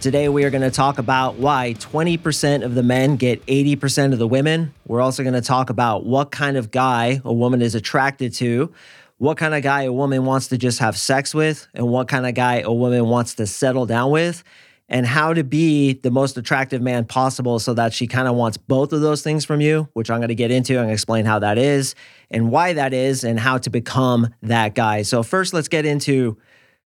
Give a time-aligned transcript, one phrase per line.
[0.00, 4.20] Today, we are going to talk about why 20% of the men get 80% of
[4.20, 4.72] the women.
[4.86, 8.72] We're also going to talk about what kind of guy a woman is attracted to,
[9.16, 12.26] what kind of guy a woman wants to just have sex with, and what kind
[12.26, 14.44] of guy a woman wants to settle down with,
[14.88, 18.56] and how to be the most attractive man possible so that she kind of wants
[18.56, 20.74] both of those things from you, which I'm going to get into.
[20.74, 21.96] To explain how that is
[22.30, 25.02] and why that is and how to become that guy.
[25.02, 26.38] So, first, let's get into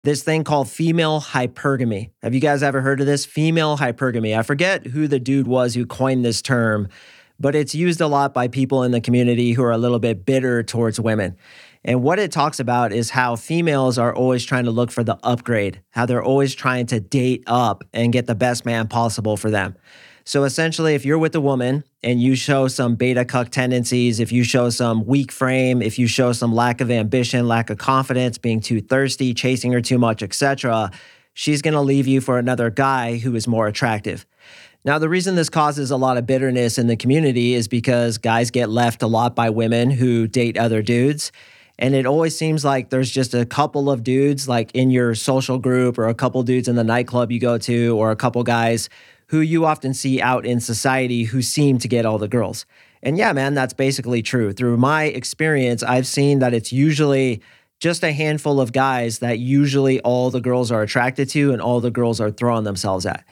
[0.03, 2.11] this thing called female hypergamy.
[2.21, 3.25] Have you guys ever heard of this?
[3.25, 4.37] Female hypergamy.
[4.37, 6.87] I forget who the dude was who coined this term,
[7.39, 10.25] but it's used a lot by people in the community who are a little bit
[10.25, 11.35] bitter towards women.
[11.83, 15.17] And what it talks about is how females are always trying to look for the
[15.23, 19.49] upgrade, how they're always trying to date up and get the best man possible for
[19.49, 19.75] them.
[20.29, 24.31] So essentially, if you're with a woman and you show some beta cuck tendencies, if
[24.31, 28.37] you show some weak frame, if you show some lack of ambition, lack of confidence,
[28.37, 30.91] being too thirsty, chasing her too much, etc.,
[31.33, 34.27] she's going to leave you for another guy who is more attractive.
[34.85, 38.51] Now, the reason this causes a lot of bitterness in the community is because guys
[38.51, 41.31] get left a lot by women who date other dudes.
[41.79, 45.57] And it always seems like there's just a couple of dudes, like in your social
[45.57, 48.89] group, or a couple dudes in the nightclub you go to, or a couple guys
[49.29, 52.65] who you often see out in society who seem to get all the girls.
[53.03, 54.51] And yeah, man, that's basically true.
[54.51, 57.41] Through my experience, I've seen that it's usually
[57.79, 61.79] just a handful of guys that usually all the girls are attracted to and all
[61.79, 63.23] the girls are throwing themselves at.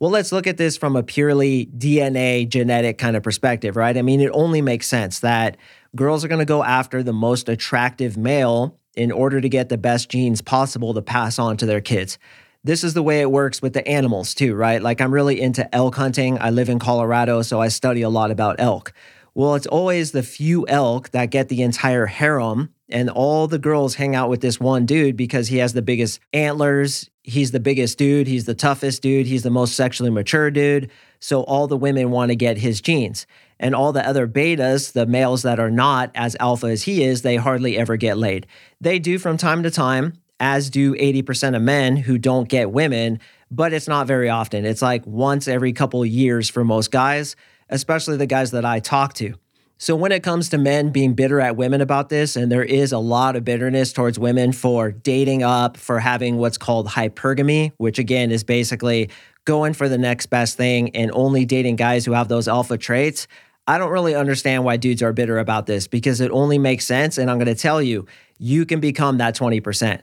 [0.00, 3.96] Well, let's look at this from a purely DNA genetic kind of perspective, right?
[3.96, 5.56] I mean, it only makes sense that
[5.94, 9.78] girls are going to go after the most attractive male in order to get the
[9.78, 12.18] best genes possible to pass on to their kids
[12.64, 14.82] this is the way it works with the animals too, right?
[14.82, 16.38] Like I'm really into elk hunting.
[16.40, 18.92] I live in Colorado, so I study a lot about elk.
[19.34, 23.96] Well, it's always the few elk that get the entire harem, and all the girls
[23.96, 27.10] hang out with this one dude because he has the biggest antlers.
[27.22, 28.26] He's the biggest dude.
[28.26, 29.26] He's the toughest dude.
[29.26, 30.90] He's the most sexually mature dude.
[31.18, 33.26] So all the women want to get his genes.
[33.58, 37.22] And all the other betas, the males that are not as alpha as he is,
[37.22, 38.46] they hardly ever get laid.
[38.80, 43.20] They do from time to time as do 80% of men who don't get women,
[43.50, 44.64] but it's not very often.
[44.64, 47.36] It's like once every couple years for most guys,
[47.68, 49.34] especially the guys that I talk to.
[49.76, 52.92] So when it comes to men being bitter at women about this, and there is
[52.92, 57.98] a lot of bitterness towards women for dating up, for having what's called hypergamy, which
[57.98, 59.10] again is basically
[59.44, 63.26] going for the next best thing and only dating guys who have those alpha traits.
[63.66, 67.18] I don't really understand why dudes are bitter about this because it only makes sense.
[67.18, 68.06] And I'm going to tell you,
[68.38, 70.00] you can become that 20%.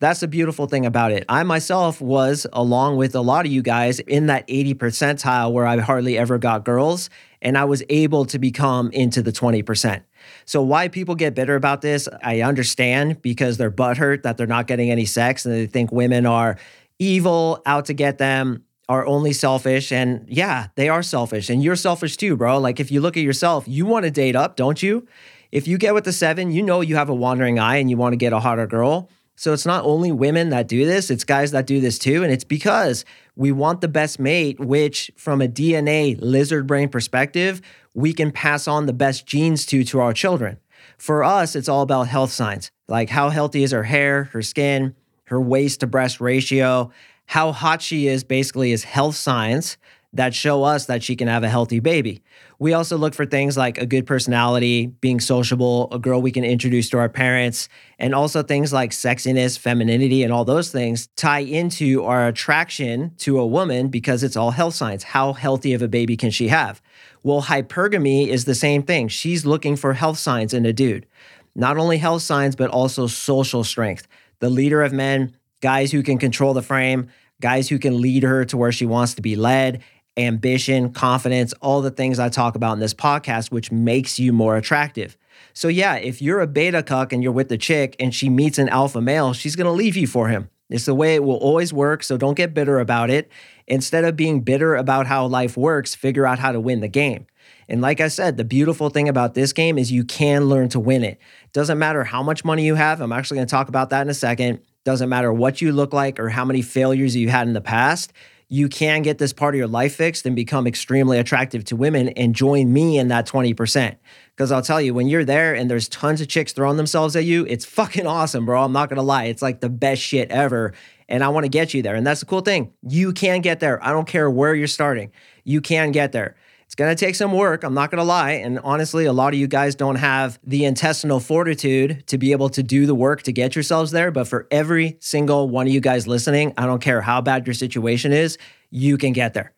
[0.00, 1.26] That's the beautiful thing about it.
[1.28, 5.66] I myself was, along with a lot of you guys, in that 80 percentile where
[5.66, 7.10] I hardly ever got girls,
[7.42, 10.02] and I was able to become into the 20%.
[10.46, 14.66] So, why people get bitter about this, I understand because they're butthurt that they're not
[14.66, 16.56] getting any sex and they think women are
[16.98, 19.92] evil, out to get them, are only selfish.
[19.92, 21.50] And yeah, they are selfish.
[21.50, 22.58] And you're selfish too, bro.
[22.58, 25.06] Like, if you look at yourself, you want to date up, don't you?
[25.52, 27.98] If you get with the seven, you know you have a wandering eye and you
[27.98, 29.10] want to get a hotter girl.
[29.40, 32.22] So it's not only women that do this, it's guys that do this too.
[32.22, 33.06] And it's because
[33.36, 37.62] we want the best mate, which from a DNA lizard brain perspective,
[37.94, 40.58] we can pass on the best genes to to our children.
[40.98, 44.94] For us, it's all about health signs, like how healthy is her hair, her skin,
[45.28, 46.90] her waist to breast ratio,
[47.24, 49.78] how hot she is basically is health signs
[50.12, 52.22] that show us that she can have a healthy baby.
[52.60, 56.44] We also look for things like a good personality, being sociable, a girl we can
[56.44, 61.40] introduce to our parents, and also things like sexiness, femininity, and all those things tie
[61.40, 65.04] into our attraction to a woman because it's all health signs.
[65.04, 66.82] How healthy of a baby can she have?
[67.22, 69.08] Well, hypergamy is the same thing.
[69.08, 71.06] She's looking for health signs in a dude.
[71.54, 74.06] Not only health signs, but also social strength.
[74.40, 77.08] The leader of men, guys who can control the frame,
[77.40, 79.82] guys who can lead her to where she wants to be led,
[80.16, 84.56] ambition, confidence, all the things I talk about in this podcast, which makes you more
[84.56, 85.16] attractive.
[85.52, 88.58] So, yeah, if you're a beta cuck and you're with the chick and she meets
[88.58, 90.50] an alpha male, she's gonna leave you for him.
[90.68, 92.02] It's the way it will always work.
[92.02, 93.30] So, don't get bitter about it.
[93.66, 97.26] Instead of being bitter about how life works, figure out how to win the game.
[97.68, 100.80] And like I said, the beautiful thing about this game is you can learn to
[100.80, 101.18] win it.
[101.52, 103.00] Doesn't matter how much money you have.
[103.00, 104.60] I'm actually gonna talk about that in a second.
[104.84, 108.12] Doesn't matter what you look like or how many failures you had in the past
[108.52, 112.08] you can get this part of your life fixed and become extremely attractive to women
[112.10, 113.96] and join me in that 20%.
[114.34, 117.24] Because I'll tell you, when you're there and there's tons of chicks throwing themselves at
[117.24, 118.64] you, it's fucking awesome, bro.
[118.64, 119.24] I'm not gonna lie.
[119.26, 120.74] It's like the best shit ever.
[121.08, 121.94] And I wanna get you there.
[121.94, 122.72] And that's the cool thing.
[122.82, 123.82] You can get there.
[123.84, 125.12] I don't care where you're starting,
[125.44, 126.34] you can get there.
[126.70, 127.64] It's going to take some work.
[127.64, 128.34] I'm not going to lie.
[128.34, 132.48] And honestly, a lot of you guys don't have the intestinal fortitude to be able
[132.50, 134.12] to do the work to get yourselves there.
[134.12, 137.54] But for every single one of you guys listening, I don't care how bad your
[137.54, 138.38] situation is,
[138.70, 139.52] you can get there.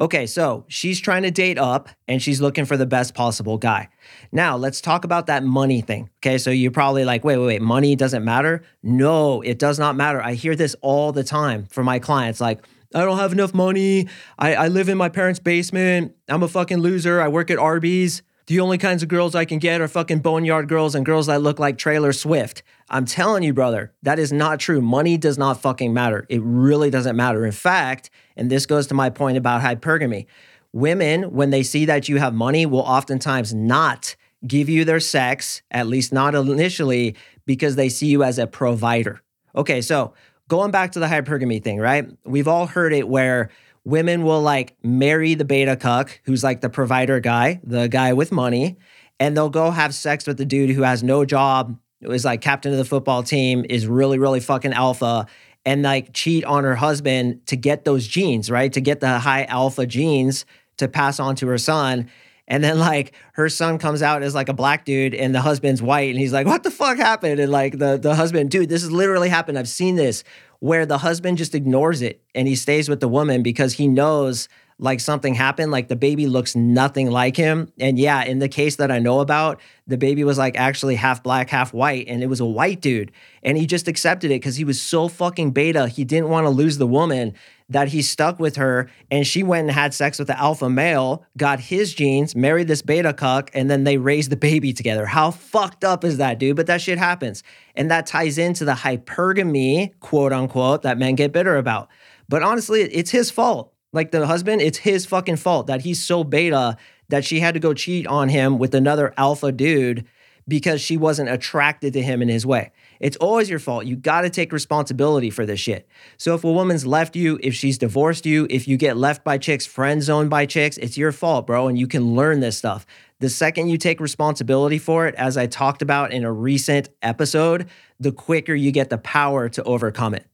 [0.00, 3.90] Okay, so she's trying to date up and she's looking for the best possible guy.
[4.32, 6.08] Now, let's talk about that money thing.
[6.20, 8.62] Okay, so you're probably like, wait, wait, wait, money doesn't matter?
[8.82, 10.22] No, it does not matter.
[10.22, 12.64] I hear this all the time from my clients like,
[12.94, 14.08] I don't have enough money.
[14.38, 16.14] I, I live in my parents' basement.
[16.28, 17.20] I'm a fucking loser.
[17.20, 18.22] I work at Arby's.
[18.46, 21.40] The only kinds of girls I can get are fucking boneyard girls and girls that
[21.40, 22.62] look like Taylor Swift.
[22.90, 24.82] I'm telling you, brother, that is not true.
[24.82, 26.26] Money does not fucking matter.
[26.28, 27.46] It really doesn't matter.
[27.46, 30.26] In fact, and this goes to my point about hypergamy,
[30.72, 34.14] women, when they see that you have money, will oftentimes not
[34.46, 39.22] give you their sex, at least not initially, because they see you as a provider.
[39.56, 40.12] Okay, so
[40.48, 42.06] going back to the hypergamy thing, right?
[42.24, 43.50] We've all heard it where
[43.84, 48.32] women will like marry the beta cuck, who's like the provider guy, the guy with
[48.32, 48.76] money,
[49.20, 52.72] and they'll go have sex with the dude who has no job, is like captain
[52.72, 55.26] of the football team, is really, really fucking alpha,
[55.64, 58.72] and like cheat on her husband to get those genes, right?
[58.72, 60.44] To get the high alpha genes
[60.78, 62.10] to pass on to her son.
[62.46, 65.80] And then like her son comes out as like a black dude and the husband's
[65.80, 68.82] white and he's like, "What the fuck happened?" And like the the husband, "Dude, this
[68.82, 69.58] has literally happened.
[69.58, 70.24] I've seen this
[70.64, 74.48] where the husband just ignores it and he stays with the woman because he knows
[74.78, 78.76] like something happened like the baby looks nothing like him and yeah in the case
[78.76, 82.26] that i know about the baby was like actually half black half white and it
[82.26, 83.12] was a white dude
[83.42, 86.50] and he just accepted it because he was so fucking beta he didn't want to
[86.50, 87.32] lose the woman
[87.68, 91.24] that he stuck with her and she went and had sex with the alpha male,
[91.36, 95.06] got his genes, married this beta cuck, and then they raised the baby together.
[95.06, 96.56] How fucked up is that, dude?
[96.56, 97.42] But that shit happens.
[97.74, 101.88] And that ties into the hypergamy, quote unquote, that men get bitter about.
[102.28, 103.72] But honestly, it's his fault.
[103.92, 106.76] Like the husband, it's his fucking fault that he's so beta
[107.08, 110.04] that she had to go cheat on him with another alpha dude
[110.46, 112.72] because she wasn't attracted to him in his way.
[113.00, 113.86] It's always your fault.
[113.86, 115.88] You got to take responsibility for this shit.
[116.16, 119.38] So if a woman's left you, if she's divorced you, if you get left by
[119.38, 121.68] chicks, friend zoned by chicks, it's your fault, bro.
[121.68, 122.86] And you can learn this stuff.
[123.20, 127.68] The second you take responsibility for it, as I talked about in a recent episode,
[127.98, 130.26] the quicker you get the power to overcome it.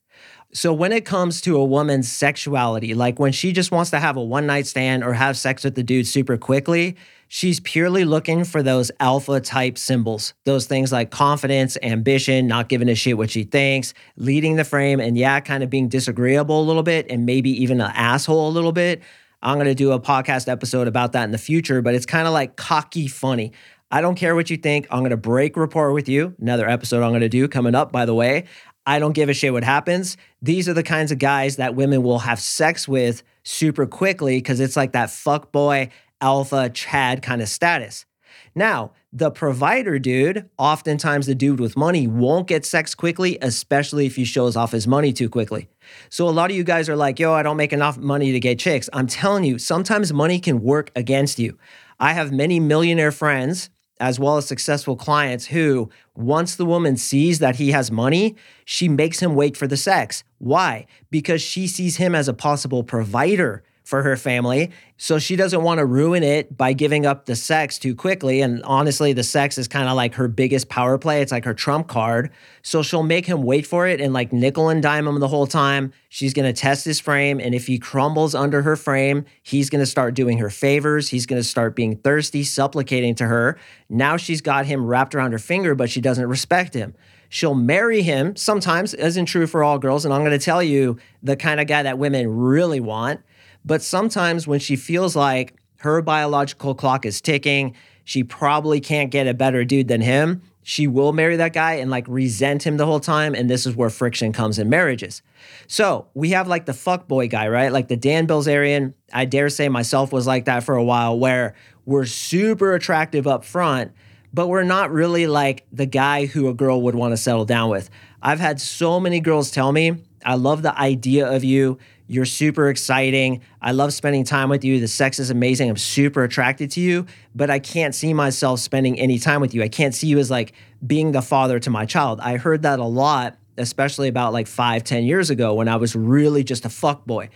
[0.52, 4.16] So, when it comes to a woman's sexuality, like when she just wants to have
[4.16, 6.96] a one night stand or have sex with the dude super quickly,
[7.28, 12.88] she's purely looking for those alpha type symbols, those things like confidence, ambition, not giving
[12.88, 16.66] a shit what she thinks, leading the frame, and yeah, kind of being disagreeable a
[16.66, 19.02] little bit, and maybe even an asshole a little bit.
[19.42, 22.26] I'm going to do a podcast episode about that in the future, but it's kind
[22.26, 23.52] of like cocky funny.
[23.92, 24.86] I don't care what you think.
[24.90, 26.34] I'm going to break rapport with you.
[26.40, 28.44] Another episode I'm going to do coming up, by the way.
[28.86, 30.16] I don't give a shit what happens.
[30.42, 34.60] These are the kinds of guys that women will have sex with super quickly because
[34.60, 35.90] it's like that fuck boy,
[36.20, 38.06] alpha, Chad kind of status.
[38.54, 44.16] Now, the provider dude, oftentimes the dude with money, won't get sex quickly, especially if
[44.16, 45.68] he shows off his money too quickly.
[46.08, 48.40] So a lot of you guys are like, yo, I don't make enough money to
[48.40, 48.88] get chicks.
[48.92, 51.58] I'm telling you, sometimes money can work against you.
[51.98, 57.38] I have many millionaire friends as well as successful clients who, once the woman sees
[57.38, 60.24] that he has money, she makes him wait for the sex.
[60.38, 60.86] Why?
[61.10, 64.70] Because she sees him as a possible provider for her family.
[64.96, 68.40] So she doesn't want to ruin it by giving up the sex too quickly.
[68.40, 71.22] And honestly, the sex is kind of like her biggest power play.
[71.22, 72.30] It's like her trump card.
[72.62, 75.48] So she'll make him wait for it and like nickel and dime him the whole
[75.48, 75.92] time.
[76.08, 77.40] She's going to test his frame.
[77.40, 81.08] And if he crumbles under her frame, he's going to start doing her favors.
[81.08, 83.58] He's going to start being thirsty, supplicating to her.
[83.88, 86.94] Now she's got him wrapped around her finger, but she doesn't respect him.
[87.28, 90.04] She'll marry him sometimes, isn't true for all girls.
[90.04, 93.20] And I'm going to tell you the kind of guy that women really want
[93.64, 97.74] but sometimes when she feels like her biological clock is ticking,
[98.04, 100.42] she probably can't get a better dude than him.
[100.62, 103.34] She will marry that guy and like resent him the whole time.
[103.34, 105.22] And this is where friction comes in marriages.
[105.66, 107.72] So we have like the fuck boy guy, right?
[107.72, 111.54] Like the Dan Bilzerian, I dare say myself was like that for a while, where
[111.86, 113.92] we're super attractive up front,
[114.34, 117.70] but we're not really like the guy who a girl would want to settle down
[117.70, 117.88] with.
[118.22, 121.78] I've had so many girls tell me, I love the idea of you.
[122.06, 123.40] You're super exciting.
[123.62, 124.80] I love spending time with you.
[124.80, 125.70] The sex is amazing.
[125.70, 129.62] I'm super attracted to you, but I can't see myself spending any time with you.
[129.62, 130.52] I can't see you as like
[130.84, 132.18] being the father to my child.
[132.20, 135.94] I heard that a lot, especially about like five, ten years ago when I was
[135.94, 137.28] really just a fuck boy.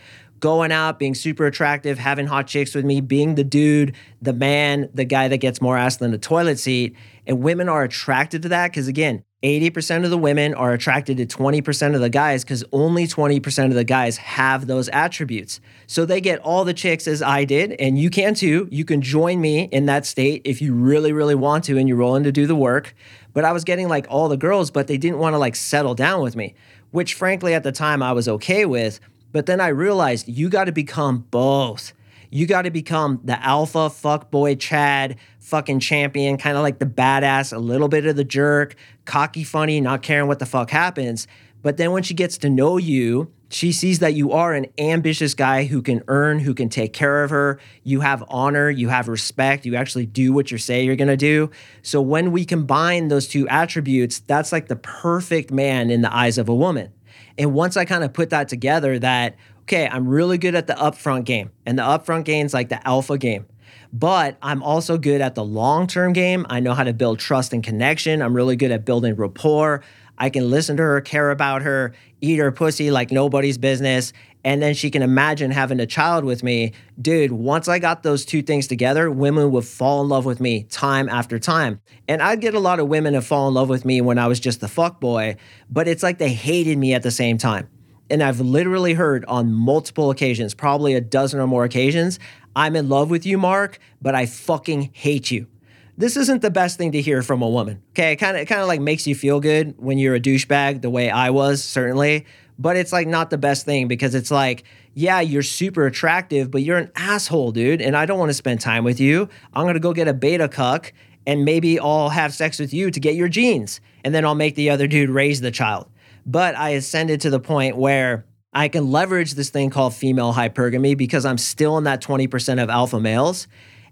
[0.45, 4.91] going out, being super attractive, having hot chicks with me, being the dude, the man,
[4.93, 6.95] the guy that gets more ass than the toilet seat.
[7.27, 11.27] And women are attracted to that because, again, 80% of the women are attracted to
[11.27, 15.61] 20% of the guys because only 20% of the guys have those attributes.
[15.87, 18.67] So they get all the chicks as I did, and you can too.
[18.71, 21.99] You can join me in that state if you really, really want to and you're
[21.99, 22.95] willing to do the work.
[23.35, 25.95] But I was getting like all the girls, but they didn't want to like settle
[25.95, 26.55] down with me,
[26.91, 28.99] which frankly at the time I was okay with.
[29.31, 31.93] But then I realized you got to become both.
[32.31, 36.87] You got to become the alpha fuck boy Chad fucking champion, kind of like the
[36.87, 41.27] badass, a little bit of the jerk, cocky funny, not caring what the fuck happens.
[41.63, 45.33] But then when she gets to know you, she sees that you are an ambitious
[45.33, 47.61] guy who can earn, who can take care of her.
[47.85, 51.51] You have honor, you have respect, you actually do what you say you're gonna do.
[51.83, 56.37] So when we combine those two attributes, that's like the perfect man in the eyes
[56.37, 56.93] of a woman.
[57.39, 60.75] And once I kind of put that together, that, okay, I'm really good at the
[60.75, 63.47] upfront game, and the upfront game is like the alpha game
[63.95, 66.47] but I'm also good at the long term game.
[66.51, 68.23] I know how to build trust and connection.
[68.23, 69.85] I'm really good at building rapport.
[70.19, 74.13] I can listen to her, care about her, eat her pussy like nobody's business.
[74.45, 76.73] And then she can imagine having a child with me.
[77.01, 80.65] Dude, once I got those two things together, women would fall in love with me
[80.65, 81.81] time after time.
[82.09, 84.27] And I'd get a lot of women to fall in love with me when I
[84.27, 85.37] was just the fuck boy,
[85.71, 87.69] but it's like they hated me at the same time.
[88.11, 92.19] And I've literally heard on multiple occasions, probably a dozen or more occasions,
[92.57, 95.49] I'm in love with you, Mark, but I fucking hate you.
[95.97, 97.83] This isn't the best thing to hear from a woman.
[97.93, 100.83] Okay, it kind of kind of like makes you feel good when you're a douchebag,
[100.83, 102.27] the way I was certainly,
[102.59, 106.63] but it's like not the best thing because it's like, yeah, you're super attractive, but
[106.63, 109.29] you're an asshole, dude, and I don't want to spend time with you.
[109.53, 110.93] I'm gonna go get a beta cuck
[111.27, 114.57] and maybe I'll have sex with you to get your genes, and then I'll make
[114.57, 115.89] the other dude raise the child.
[116.27, 120.97] But I ascended to the point where I can leverage this thing called female hypergamy
[120.97, 123.49] because I'm still in that 20% of alpha males.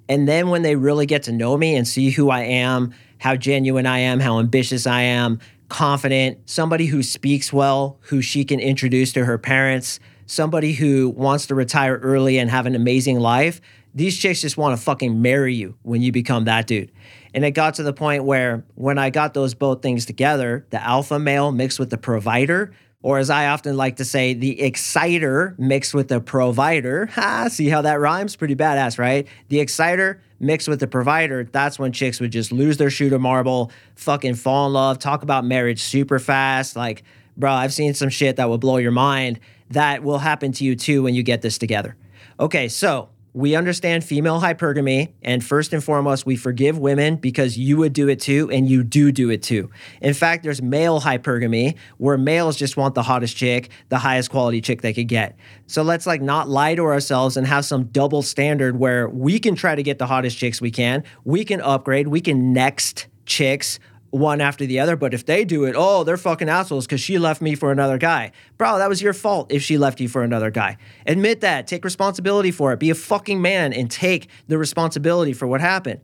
[0.08, 3.36] And then when they really get to know me and see who I am, how
[3.36, 8.60] genuine I am, how ambitious I am, confident, somebody who speaks well, who she can
[8.60, 13.60] introduce to her parents, somebody who wants to retire early and have an amazing life,
[13.94, 16.90] these chicks just want to fucking marry you when you become that dude.
[17.34, 20.82] And it got to the point where when I got those both things together, the
[20.82, 22.72] alpha male mixed with the provider,
[23.02, 27.06] or as I often like to say, the exciter mixed with the provider.
[27.12, 28.36] Ha, see how that rhymes?
[28.36, 29.26] Pretty badass, right?
[29.48, 33.18] The exciter mixed with the provider, that's when chicks would just lose their shoe to
[33.18, 36.76] marble, fucking fall in love, talk about marriage super fast.
[36.76, 37.04] Like,
[37.36, 39.40] bro, I've seen some shit that will blow your mind.
[39.70, 41.96] That will happen to you too when you get this together.
[42.38, 47.78] Okay, so we understand female hypergamy, and first and foremost, we forgive women because you
[47.78, 49.70] would do it too, and you do do it too.
[50.02, 54.60] In fact, there's male hypergamy where males just want the hottest chick, the highest quality
[54.60, 55.36] chick they could get.
[55.66, 59.54] So let's like not lie to ourselves and have some double standard where we can
[59.54, 63.78] try to get the hottest chicks we can, we can upgrade, we can next chicks
[64.12, 64.94] one after the other.
[64.94, 67.98] But if they do it, oh, they're fucking assholes because she left me for another
[67.98, 68.30] guy.
[68.58, 70.76] Bro, that was your fault if she left you for another guy.
[71.06, 71.66] Admit that.
[71.66, 72.78] Take responsibility for it.
[72.78, 76.00] Be a fucking man and take the responsibility for what happened.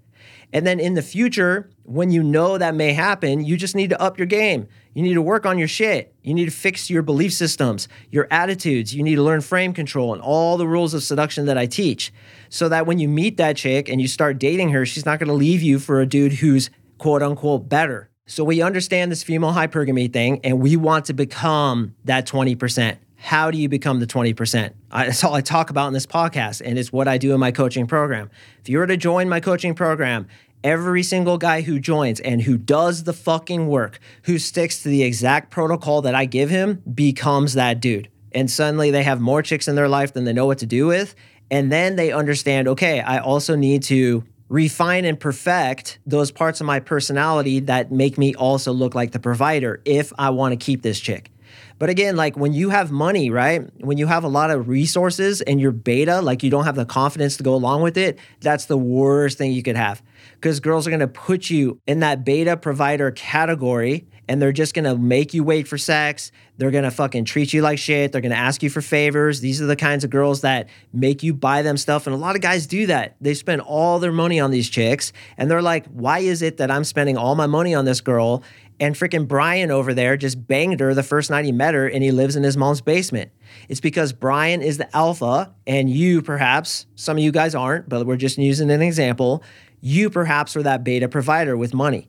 [0.53, 4.01] And then in the future, when you know that may happen, you just need to
[4.01, 4.67] up your game.
[4.95, 6.15] You need to work on your shit.
[6.23, 8.95] You need to fix your belief systems, your attitudes.
[8.95, 12.13] You need to learn frame control and all the rules of seduction that I teach
[12.49, 15.27] so that when you meet that chick and you start dating her, she's not to
[15.27, 18.11] leave you for a dude who's quote unquote better.
[18.27, 22.99] So we understand this female hypergamy thing and we want to become that 20%.
[23.17, 24.73] How do you become the 20%?
[24.91, 27.41] I, that's all I talk about in this podcast, and it's what I do in
[27.41, 28.31] my coaching program.
[28.61, 30.29] If you were to join my coaching program,
[30.63, 35.03] every single guy who joins and who does the fucking work, who sticks to the
[35.03, 38.09] exact protocol that I give him, becomes that dude.
[38.33, 40.87] And suddenly they have more chicks in their life than they know what to do
[40.87, 41.15] with.
[41.51, 46.67] And then they understand okay, I also need to refine and perfect those parts of
[46.67, 50.83] my personality that make me also look like the provider if I want to keep
[50.83, 51.31] this chick.
[51.79, 53.63] But again, like when you have money, right?
[53.79, 56.85] When you have a lot of resources and you're beta, like you don't have the
[56.85, 60.03] confidence to go along with it, that's the worst thing you could have.
[60.35, 64.97] Because girls are gonna put you in that beta provider category and they're just gonna
[64.97, 66.31] make you wait for sex.
[66.59, 68.13] They're gonna fucking treat you like shit.
[68.13, 69.41] They're gonna ask you for favors.
[69.41, 72.07] These are the kinds of girls that make you buy them stuff.
[72.07, 73.17] And a lot of guys do that.
[73.21, 76.71] They spend all their money on these chicks and they're like, why is it that
[76.71, 78.43] I'm spending all my money on this girl?
[78.81, 82.03] And freaking Brian over there just banged her the first night he met her and
[82.03, 83.33] he lives in his mom's basement.
[83.69, 88.07] It's because Brian is the alpha and you perhaps, some of you guys aren't, but
[88.07, 89.43] we're just using an example.
[89.81, 92.09] You perhaps are that beta provider with money.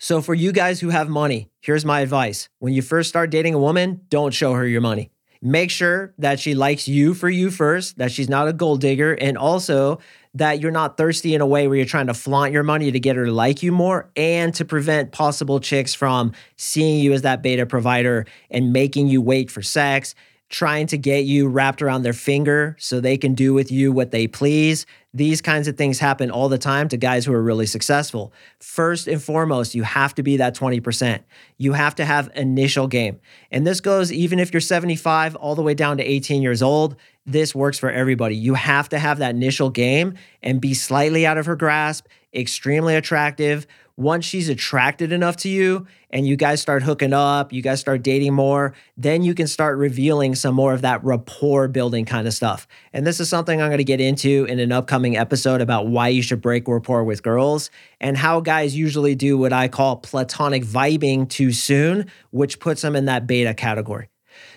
[0.00, 2.48] So, for you guys who have money, here's my advice.
[2.60, 5.10] When you first start dating a woman, don't show her your money.
[5.42, 9.14] Make sure that she likes you for you first, that she's not a gold digger,
[9.14, 9.98] and also
[10.34, 13.00] that you're not thirsty in a way where you're trying to flaunt your money to
[13.00, 17.22] get her to like you more and to prevent possible chicks from seeing you as
[17.22, 20.14] that beta provider and making you wait for sex
[20.48, 24.10] trying to get you wrapped around their finger so they can do with you what
[24.10, 24.86] they please.
[25.12, 28.32] These kinds of things happen all the time to guys who are really successful.
[28.58, 31.20] First and foremost, you have to be that 20%.
[31.58, 33.20] You have to have initial game.
[33.50, 36.96] And this goes even if you're 75 all the way down to 18 years old.
[37.26, 38.36] This works for everybody.
[38.36, 42.94] You have to have that initial game and be slightly out of her grasp, extremely
[42.94, 43.66] attractive
[43.98, 48.00] once she's attracted enough to you and you guys start hooking up, you guys start
[48.00, 52.32] dating more, then you can start revealing some more of that rapport building kind of
[52.32, 52.68] stuff.
[52.92, 56.08] And this is something I'm going to get into in an upcoming episode about why
[56.08, 60.62] you should break rapport with girls and how guys usually do what I call platonic
[60.62, 64.10] vibing too soon, which puts them in that beta category.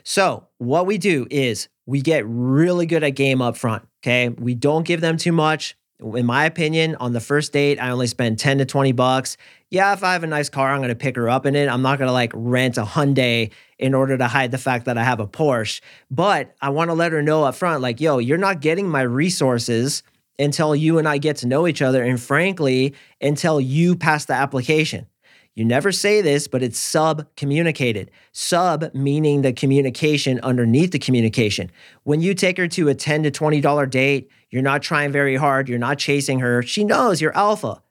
[0.04, 3.88] So, what we do is we get really good at game up front.
[4.04, 4.30] Okay.
[4.30, 8.08] We don't give them too much in my opinion, on the first date, I only
[8.08, 9.38] spend 10 to 20 bucks.
[9.70, 11.70] Yeah, if I have a nice car, I'm going to pick her up in it.
[11.70, 14.98] I'm not going to like rent a Hyundai in order to hide the fact that
[14.98, 15.82] I have a Porsche.
[16.10, 19.02] But I want to let her know up front, like, yo, you're not getting my
[19.02, 20.04] resources
[20.40, 22.04] until you and I get to know each other.
[22.04, 25.08] And frankly, until you pass the application.
[25.54, 28.10] You never say this, but it's sub communicated.
[28.32, 31.70] Sub meaning the communication underneath the communication.
[32.04, 35.70] When you take her to a 10 to $20 date, you're not trying very hard,
[35.70, 36.62] you're not chasing her.
[36.62, 37.82] She knows you're alpha.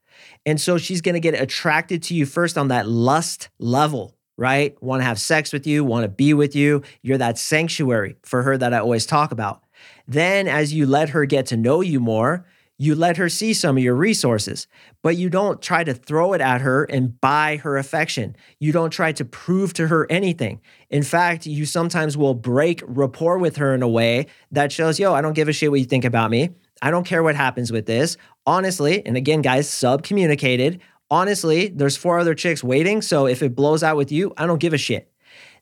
[0.46, 4.80] And so she's going to get attracted to you first on that lust level, right?
[4.82, 6.82] Want to have sex with you, want to be with you.
[7.02, 9.64] You're that sanctuary for her that I always talk about.
[10.06, 12.46] Then, as you let her get to know you more,
[12.80, 14.66] you let her see some of your resources,
[15.02, 18.34] but you don't try to throw it at her and buy her affection.
[18.58, 20.62] You don't try to prove to her anything.
[20.88, 25.12] In fact, you sometimes will break rapport with her in a way that shows, yo,
[25.12, 26.52] I don't give a shit what you think about me.
[26.80, 28.16] I don't care what happens with this.
[28.46, 30.80] Honestly, and again, guys, sub communicated.
[31.10, 33.02] Honestly, there's four other chicks waiting.
[33.02, 35.12] So if it blows out with you, I don't give a shit.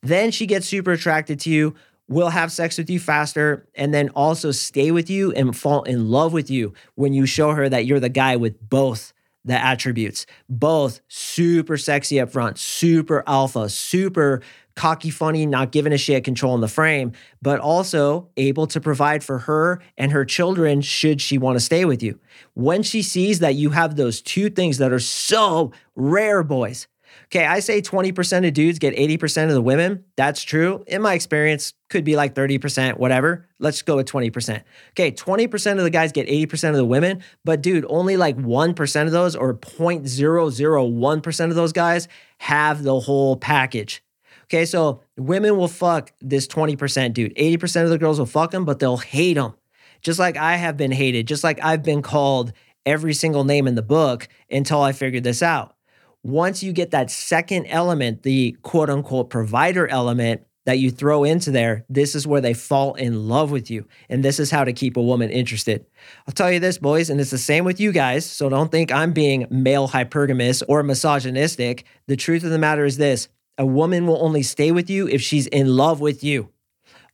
[0.02, 1.74] Then she gets super attracted to you
[2.08, 6.08] will have sex with you faster and then also stay with you and fall in
[6.08, 9.12] love with you when you show her that you're the guy with both
[9.44, 10.26] the attributes.
[10.48, 14.42] Both super sexy up front, super alpha, super
[14.74, 19.40] cocky, funny, not giving a shit, controlling the frame, but also able to provide for
[19.40, 22.18] her and her children should she want to stay with you.
[22.54, 26.86] When she sees that you have those two things that are so rare, boys,
[27.30, 30.04] Okay, I say 20% of dudes get 80% of the women.
[30.16, 30.82] That's true.
[30.86, 33.46] In my experience, could be like 30%, whatever.
[33.58, 34.62] Let's go with 20%.
[34.92, 39.02] Okay, 20% of the guys get 80% of the women, but dude, only like 1%
[39.04, 44.02] of those or 0.001% of those guys have the whole package.
[44.44, 47.36] Okay, so women will fuck this 20% dude.
[47.36, 49.52] 80% of the girls will fuck them, but they'll hate them.
[50.00, 52.54] Just like I have been hated, just like I've been called
[52.86, 55.74] every single name in the book until I figured this out
[56.22, 61.50] once you get that second element, the quote unquote provider element that you throw into
[61.50, 63.86] there, this is where they fall in love with you.
[64.10, 65.86] And this is how to keep a woman interested.
[66.26, 68.26] I'll tell you this, boys, and it's the same with you guys.
[68.26, 71.86] So don't think I'm being male hypergamous or misogynistic.
[72.06, 75.22] The truth of the matter is this a woman will only stay with you if
[75.22, 76.50] she's in love with you.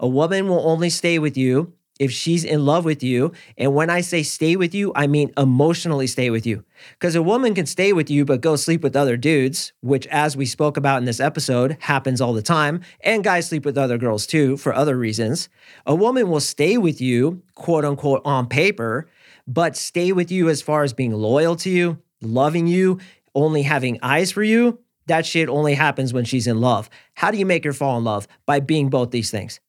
[0.01, 3.33] A woman will only stay with you if she's in love with you.
[3.57, 6.65] And when I say stay with you, I mean emotionally stay with you.
[6.93, 10.37] Because a woman can stay with you, but go sleep with other dudes, which, as
[10.37, 12.81] we spoke about in this episode, happens all the time.
[13.01, 15.49] And guys sleep with other girls too for other reasons.
[15.87, 19.09] A woman will stay with you, quote unquote, on paper,
[19.47, 22.99] but stay with you as far as being loyal to you, loving you,
[23.35, 24.79] only having eyes for you.
[25.07, 26.89] That shit only happens when she's in love.
[27.15, 28.27] How do you make her fall in love?
[28.47, 29.61] By being both these things.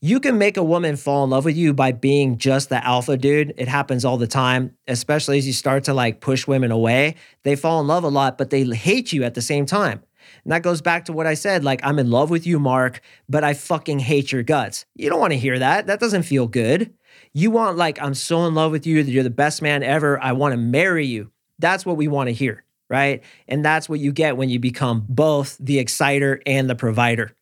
[0.00, 3.16] You can make a woman fall in love with you by being just the alpha
[3.16, 3.54] dude.
[3.56, 7.14] It happens all the time, especially as you start to like push women away.
[7.42, 10.02] They fall in love a lot, but they hate you at the same time.
[10.42, 13.00] And that goes back to what I said like, I'm in love with you, Mark,
[13.28, 14.84] but I fucking hate your guts.
[14.94, 15.86] You don't want to hear that.
[15.86, 16.92] That doesn't feel good.
[17.32, 20.22] You want, like, I'm so in love with you that you're the best man ever.
[20.22, 21.30] I want to marry you.
[21.58, 23.22] That's what we want to hear, right?
[23.48, 27.34] And that's what you get when you become both the exciter and the provider.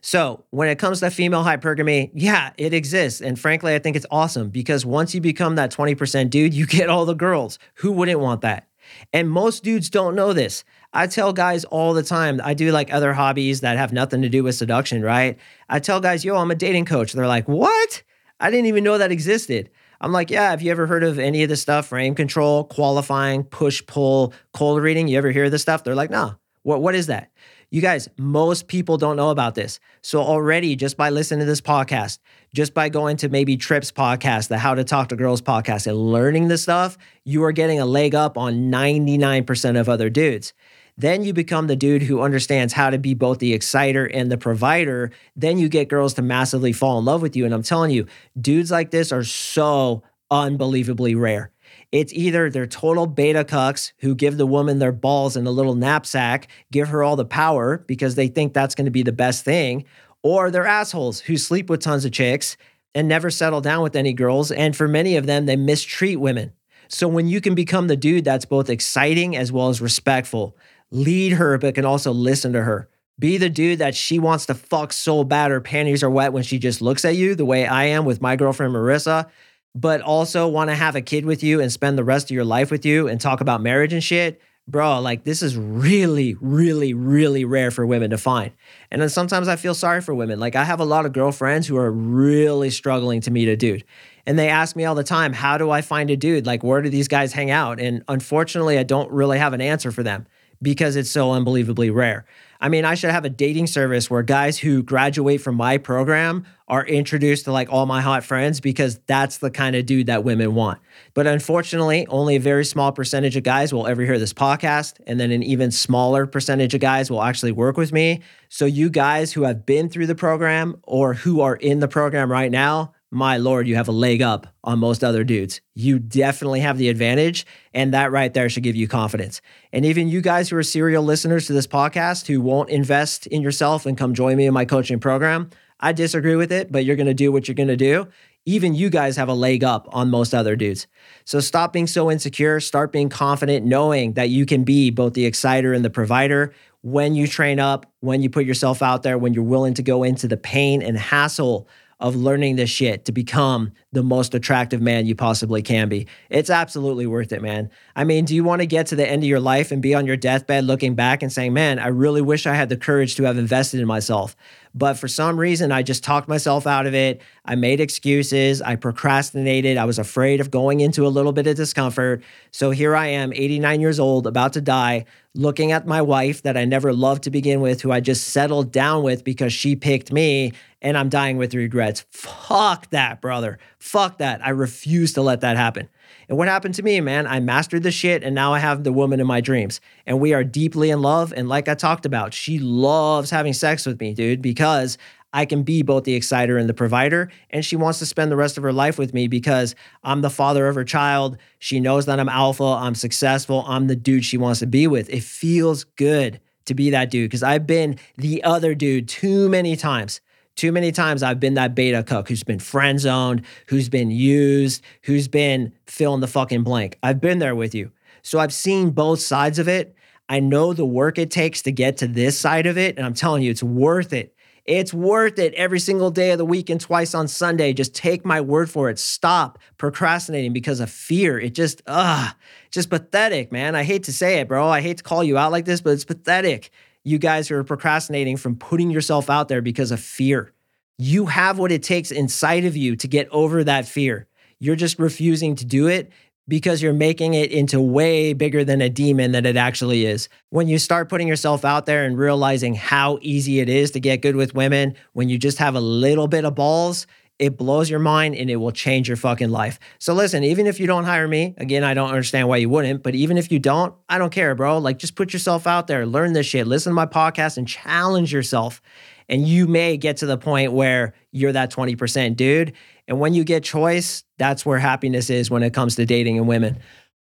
[0.00, 3.20] So when it comes to female hypergamy, yeah, it exists.
[3.20, 6.88] And frankly, I think it's awesome because once you become that 20% dude, you get
[6.88, 7.58] all the girls.
[7.76, 8.68] Who wouldn't want that?
[9.12, 10.64] And most dudes don't know this.
[10.92, 14.28] I tell guys all the time, I do like other hobbies that have nothing to
[14.28, 15.38] do with seduction, right?
[15.68, 17.12] I tell guys, yo, I'm a dating coach.
[17.12, 18.02] They're like, what?
[18.40, 19.70] I didn't even know that existed.
[20.00, 21.88] I'm like, yeah, have you ever heard of any of this stuff?
[21.88, 25.08] Frame control, qualifying, push, pull, cold reading?
[25.08, 25.84] You ever hear this stuff?
[25.84, 26.36] They're like, no.
[26.62, 27.30] What, what is that?
[27.72, 29.78] You guys, most people don't know about this.
[30.02, 32.18] So, already, just by listening to this podcast,
[32.52, 35.96] just by going to maybe Trips podcast, the How to Talk to Girls podcast, and
[35.96, 40.52] learning this stuff, you are getting a leg up on 99% of other dudes.
[40.96, 44.36] Then you become the dude who understands how to be both the exciter and the
[44.36, 45.12] provider.
[45.36, 47.44] Then you get girls to massively fall in love with you.
[47.44, 48.06] And I'm telling you,
[48.38, 51.52] dudes like this are so unbelievably rare.
[51.92, 55.74] It's either they're total beta cucks who give the woman their balls in a little
[55.74, 59.44] knapsack, give her all the power because they think that's going to be the best
[59.44, 59.84] thing,
[60.22, 62.56] or they're assholes who sleep with tons of chicks
[62.94, 64.52] and never settle down with any girls.
[64.52, 66.52] And for many of them, they mistreat women.
[66.88, 70.56] So when you can become the dude that's both exciting as well as respectful,
[70.90, 72.88] lead her, but can also listen to her.
[73.18, 76.42] Be the dude that she wants to fuck so bad her panties are wet when
[76.42, 79.28] she just looks at you, the way I am with my girlfriend Marissa
[79.74, 82.44] but also want to have a kid with you and spend the rest of your
[82.44, 86.94] life with you and talk about marriage and shit, bro, like this is really, really,
[86.94, 88.52] really rare for women to find.
[88.90, 90.40] And then sometimes I feel sorry for women.
[90.40, 93.84] Like I have a lot of girlfriends who are really struggling to meet a dude.
[94.26, 96.46] And they ask me all the time, how do I find a dude?
[96.46, 97.80] Like, where do these guys hang out?
[97.80, 100.26] And unfortunately, I don't really have an answer for them
[100.62, 102.26] because it's so unbelievably rare.
[102.62, 106.44] I mean, I should have a dating service where guys who graduate from my program
[106.68, 110.24] are introduced to like all my hot friends because that's the kind of dude that
[110.24, 110.78] women want.
[111.14, 115.00] But unfortunately, only a very small percentage of guys will ever hear this podcast.
[115.06, 118.20] And then an even smaller percentage of guys will actually work with me.
[118.50, 122.30] So, you guys who have been through the program or who are in the program
[122.30, 125.60] right now, my lord, you have a leg up on most other dudes.
[125.74, 127.44] You definitely have the advantage.
[127.74, 129.40] And that right there should give you confidence.
[129.72, 133.42] And even you guys who are serial listeners to this podcast who won't invest in
[133.42, 136.96] yourself and come join me in my coaching program, I disagree with it, but you're
[136.96, 138.06] going to do what you're going to do.
[138.46, 140.86] Even you guys have a leg up on most other dudes.
[141.24, 145.26] So stop being so insecure, start being confident, knowing that you can be both the
[145.26, 149.34] exciter and the provider when you train up, when you put yourself out there, when
[149.34, 151.68] you're willing to go into the pain and hassle
[152.00, 156.06] of learning this shit to become the most attractive man you possibly can be.
[156.30, 157.70] It's absolutely worth it, man.
[157.94, 159.94] I mean, do you want to get to the end of your life and be
[159.94, 163.16] on your deathbed looking back and saying, man, I really wish I had the courage
[163.16, 164.34] to have invested in myself?
[164.74, 167.20] But for some reason, I just talked myself out of it.
[167.44, 168.62] I made excuses.
[168.62, 169.76] I procrastinated.
[169.76, 172.22] I was afraid of going into a little bit of discomfort.
[172.52, 176.56] So here I am, 89 years old, about to die, looking at my wife that
[176.56, 180.12] I never loved to begin with, who I just settled down with because she picked
[180.12, 182.04] me, and I'm dying with regrets.
[182.10, 183.58] Fuck that, brother.
[183.78, 184.44] Fuck that.
[184.44, 185.88] I refuse to let that happen.
[186.28, 187.26] And what happened to me, man?
[187.26, 189.80] I mastered the shit and now I have the woman in my dreams.
[190.06, 191.32] And we are deeply in love.
[191.36, 194.98] And like I talked about, she loves having sex with me, dude, because
[195.32, 197.30] I can be both the exciter and the provider.
[197.50, 200.30] And she wants to spend the rest of her life with me because I'm the
[200.30, 201.36] father of her child.
[201.58, 205.08] She knows that I'm alpha, I'm successful, I'm the dude she wants to be with.
[205.10, 209.76] It feels good to be that dude because I've been the other dude too many
[209.76, 210.20] times.
[210.56, 214.82] Too many times I've been that beta cuck who's been friend zoned, who's been used,
[215.04, 216.98] who's been fill in the fucking blank.
[217.02, 217.92] I've been there with you.
[218.22, 219.94] So I've seen both sides of it.
[220.28, 222.96] I know the work it takes to get to this side of it.
[222.96, 224.34] And I'm telling you, it's worth it.
[224.66, 227.72] It's worth it every single day of the week and twice on Sunday.
[227.72, 228.98] Just take my word for it.
[228.98, 231.40] Stop procrastinating because of fear.
[231.40, 232.36] It just, ah,
[232.70, 233.74] just pathetic, man.
[233.74, 234.68] I hate to say it, bro.
[234.68, 236.70] I hate to call you out like this, but it's pathetic
[237.04, 240.52] you guys who are procrastinating from putting yourself out there because of fear.
[240.98, 244.26] You have what it takes inside of you to get over that fear.
[244.58, 246.12] You're just refusing to do it
[246.46, 250.28] because you're making it into way bigger than a demon that it actually is.
[250.50, 254.20] When you start putting yourself out there and realizing how easy it is to get
[254.20, 257.06] good with women, when you just have a little bit of balls,
[257.40, 259.80] it blows your mind and it will change your fucking life.
[259.98, 263.02] So listen, even if you don't hire me, again, I don't understand why you wouldn't,
[263.02, 264.76] but even if you don't, I don't care, bro.
[264.76, 268.30] Like just put yourself out there, learn this shit, listen to my podcast and challenge
[268.30, 268.82] yourself.
[269.26, 272.74] And you may get to the point where you're that 20% dude.
[273.08, 276.46] And when you get choice, that's where happiness is when it comes to dating and
[276.46, 276.78] women.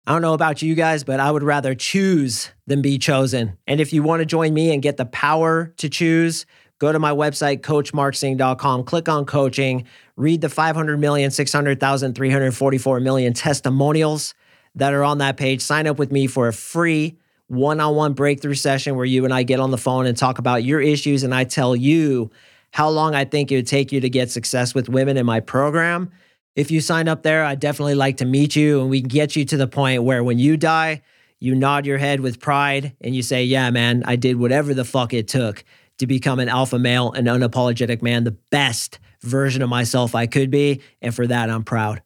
[0.08, 3.58] I don't know about you guys, but I would rather choose than be chosen.
[3.67, 6.47] And if you want to join me and get the power to choose,
[6.79, 9.85] go to my website, coachmarksing.com, click on coaching,
[10.15, 14.33] read the 500 million, 600,000, 344 million testimonials
[14.75, 15.61] that are on that page.
[15.61, 19.33] Sign up with me for a free one on one breakthrough session where you and
[19.33, 21.23] I get on the phone and talk about your issues.
[21.23, 22.29] And I tell you
[22.71, 25.39] how long I think it would take you to get success with women in my
[25.39, 26.11] program.
[26.55, 29.35] If you sign up there, I'd definitely like to meet you and we can get
[29.35, 31.01] you to the point where when you die,
[31.39, 34.83] you nod your head with pride and you say, Yeah, man, I did whatever the
[34.83, 35.63] fuck it took
[35.99, 40.51] to become an alpha male, an unapologetic man, the best version of myself I could
[40.51, 40.81] be.
[41.01, 42.01] And for that, I'm proud.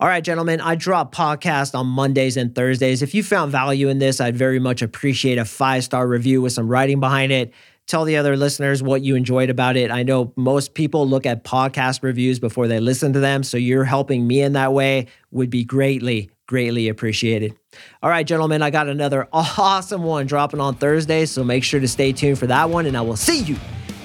[0.00, 3.02] All right, gentlemen, I drop podcast on Mondays and Thursdays.
[3.02, 6.52] If you found value in this, I'd very much appreciate a five star review with
[6.52, 7.52] some writing behind it.
[7.86, 9.90] tell the other listeners what you enjoyed about it.
[9.90, 13.42] I know most people look at podcast reviews before they listen to them.
[13.42, 17.54] So you're helping me in that way would be greatly, greatly appreciated.
[18.02, 21.26] All right, gentlemen, I got another awesome one dropping on Thursday.
[21.26, 22.86] So make sure to stay tuned for that one.
[22.86, 23.56] And I will see you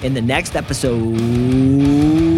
[0.02, 2.29] in the next episode.